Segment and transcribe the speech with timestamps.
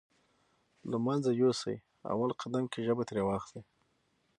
[0.91, 1.75] له منځه يوسې
[2.11, 3.61] اول قدم کې ژبه ترې واخلئ.